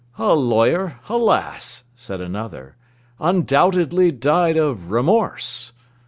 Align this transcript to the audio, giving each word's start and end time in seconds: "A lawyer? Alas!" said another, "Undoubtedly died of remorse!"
"A 0.17 0.33
lawyer? 0.33 0.95
Alas!" 1.09 1.83
said 1.95 2.21
another, 2.21 2.75
"Undoubtedly 3.19 4.09
died 4.11 4.57
of 4.57 4.89
remorse!" 4.89 5.73